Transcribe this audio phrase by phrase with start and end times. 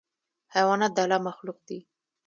[0.53, 1.79] حیوانات د الله مخلوق دي.